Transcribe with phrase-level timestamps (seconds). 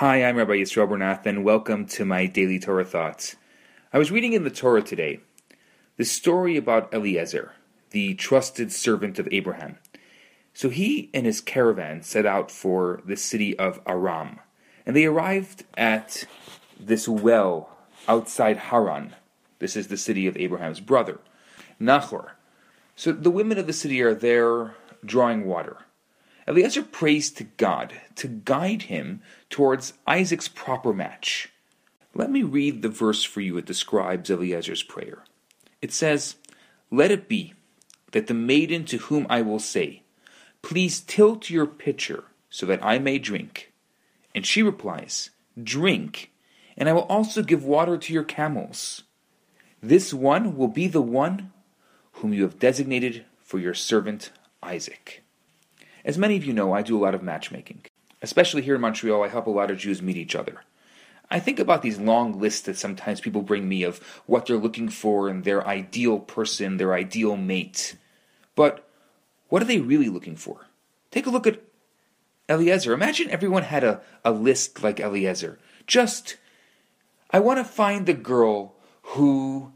[0.00, 3.34] Hi, I'm Rabbi Yisrael Bernath, and welcome to my daily Torah thoughts.
[3.94, 5.20] I was reading in the Torah today
[5.96, 7.52] the story about Eliezer,
[7.92, 9.78] the trusted servant of Abraham.
[10.52, 14.40] So he and his caravan set out for the city of Aram,
[14.84, 16.26] and they arrived at
[16.78, 17.74] this well
[18.06, 19.14] outside Haran.
[19.60, 21.20] This is the city of Abraham's brother,
[21.80, 22.36] Nahor.
[22.96, 24.74] So the women of the city are there
[25.06, 25.78] drawing water.
[26.48, 29.20] Eliezer prays to God to guide him
[29.50, 31.48] towards Isaac's proper match.
[32.14, 33.58] Let me read the verse for you.
[33.58, 35.24] It describes Eliezer's prayer.
[35.82, 36.36] It says,
[36.90, 37.54] Let it be
[38.12, 40.02] that the maiden to whom I will say,
[40.62, 43.72] Please tilt your pitcher so that I may drink.
[44.34, 45.30] And she replies,
[45.62, 46.32] Drink,
[46.76, 49.02] and I will also give water to your camels.
[49.82, 51.52] This one will be the one
[52.12, 54.30] whom you have designated for your servant
[54.62, 55.22] Isaac.
[56.06, 57.84] As many of you know, I do a lot of matchmaking.
[58.22, 60.62] Especially here in Montreal, I help a lot of Jews meet each other.
[61.28, 64.88] I think about these long lists that sometimes people bring me of what they're looking
[64.88, 67.96] for in their ideal person, their ideal mate.
[68.54, 68.88] But
[69.48, 70.68] what are they really looking for?
[71.10, 71.60] Take a look at
[72.48, 72.92] Eliezer.
[72.92, 75.58] Imagine everyone had a, a list like Eliezer.
[75.88, 76.36] Just,
[77.32, 79.72] I want to find the girl who,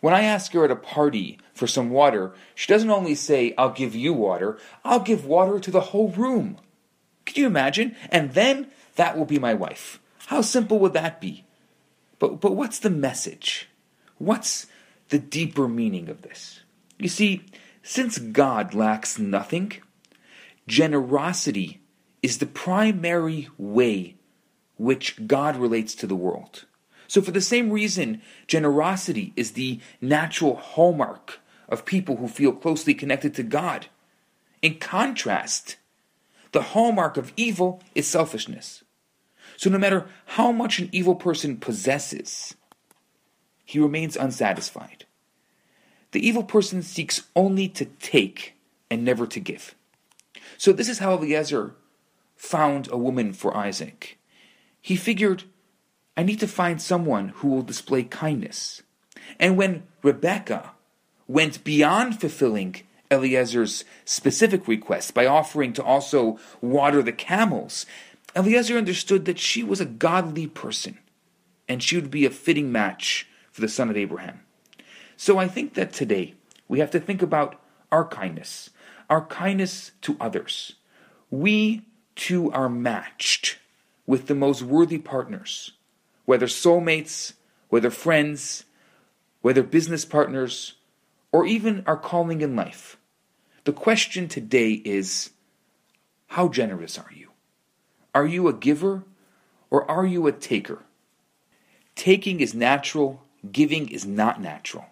[0.00, 3.72] when I ask her at a party for some water, she doesn't only say, I'll
[3.72, 6.58] give you water, I'll give water to the whole room.
[7.24, 7.96] Can you imagine?
[8.10, 10.00] And then that will be my wife.
[10.26, 11.44] How simple would that be?
[12.18, 13.68] But, but what's the message?
[14.18, 14.66] What's
[15.08, 16.60] the deeper meaning of this?
[16.98, 17.44] You see,
[17.82, 19.72] since God lacks nothing,
[20.66, 21.80] generosity
[22.22, 24.16] is the primary way
[24.76, 26.64] which God relates to the world.
[27.08, 32.94] So, for the same reason, generosity is the natural hallmark of people who feel closely
[32.94, 33.86] connected to God.
[34.60, 35.76] In contrast,
[36.52, 38.84] the hallmark of evil is selfishness.
[39.56, 42.54] So, no matter how much an evil person possesses,
[43.64, 45.06] he remains unsatisfied.
[46.12, 48.54] The evil person seeks only to take
[48.90, 49.74] and never to give.
[50.58, 51.74] So, this is how Eliezer
[52.36, 54.18] found a woman for Isaac.
[54.80, 55.44] He figured,
[56.18, 58.82] I need to find someone who will display kindness.
[59.38, 60.72] And when Rebecca
[61.28, 62.74] went beyond fulfilling
[63.08, 67.86] Eliezer's specific request by offering to also water the camels,
[68.34, 70.98] Eliezer understood that she was a godly person
[71.68, 74.40] and she would be a fitting match for the son of Abraham.
[75.16, 76.34] So I think that today
[76.66, 77.60] we have to think about
[77.92, 78.70] our kindness,
[79.08, 80.72] our kindness to others.
[81.30, 81.82] We
[82.16, 83.60] too are matched
[84.04, 85.74] with the most worthy partners,
[86.28, 87.32] whether soulmates,
[87.70, 88.66] whether friends,
[89.40, 90.74] whether business partners,
[91.32, 92.98] or even our calling in life.
[93.64, 95.30] The question today is
[96.26, 97.30] how generous are you?
[98.14, 99.04] Are you a giver
[99.70, 100.82] or are you a taker?
[101.94, 104.84] Taking is natural, giving is not natural.